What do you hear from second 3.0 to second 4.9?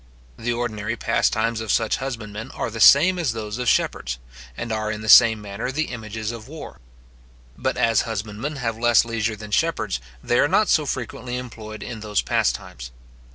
as those of shepherds, and are